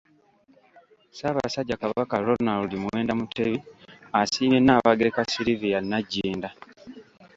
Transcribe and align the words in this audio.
Ssaabasajja 1.09 1.75
Kabaka 1.81 2.23
Ronald 2.27 2.71
Muwenda 2.83 3.13
Mutebi 3.19 3.57
asiimye 4.19 4.59
Nnaabagereka 4.61 5.27
Sylivia 5.31 5.79
Nagginda. 5.89 6.49